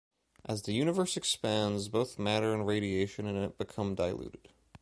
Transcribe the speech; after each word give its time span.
As 0.45 0.63
the 0.63 0.73
universe 0.73 1.15
expands, 1.15 1.87
both 1.87 2.17
matter 2.17 2.55
and 2.55 2.65
radiation 2.65 3.27
in 3.27 3.35
it 3.35 3.59
become 3.59 3.93
diluted. 3.93 4.47